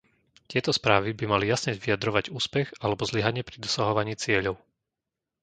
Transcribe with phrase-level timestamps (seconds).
[0.51, 4.55] Tieto správy by mali jasne vyjadrovať úspech alebo zlyhanie pri dosahovaní cieľov.